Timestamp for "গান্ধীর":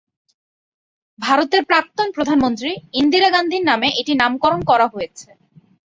3.35-3.63